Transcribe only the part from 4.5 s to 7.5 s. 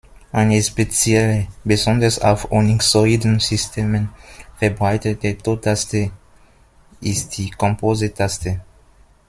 verbreitete Tottaste ist